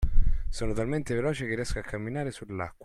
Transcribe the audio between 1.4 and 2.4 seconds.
che riesco a camminare